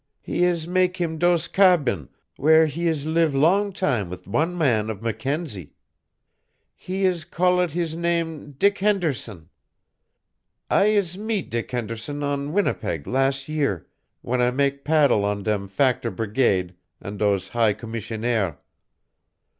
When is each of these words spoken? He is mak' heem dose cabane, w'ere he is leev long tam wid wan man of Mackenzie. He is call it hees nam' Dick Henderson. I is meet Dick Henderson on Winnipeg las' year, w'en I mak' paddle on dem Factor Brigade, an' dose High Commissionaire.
He 0.23 0.45
is 0.45 0.67
mak' 0.67 0.97
heem 0.97 1.19
dose 1.19 1.47
cabane, 1.47 2.09
w'ere 2.35 2.65
he 2.65 2.87
is 2.87 3.05
leev 3.05 3.35
long 3.35 3.71
tam 3.71 4.09
wid 4.09 4.25
wan 4.25 4.57
man 4.57 4.89
of 4.89 5.03
Mackenzie. 5.03 5.75
He 6.75 7.05
is 7.05 7.23
call 7.23 7.59
it 7.61 7.73
hees 7.73 7.95
nam' 7.95 8.53
Dick 8.53 8.79
Henderson. 8.79 9.49
I 10.71 10.85
is 10.85 11.19
meet 11.19 11.51
Dick 11.51 11.69
Henderson 11.69 12.23
on 12.23 12.51
Winnipeg 12.51 13.05
las' 13.05 13.47
year, 13.47 13.85
w'en 14.23 14.41
I 14.41 14.49
mak' 14.49 14.83
paddle 14.83 15.23
on 15.23 15.43
dem 15.43 15.67
Factor 15.67 16.09
Brigade, 16.09 16.73
an' 16.99 17.17
dose 17.17 17.49
High 17.49 17.73
Commissionaire. 17.75 18.57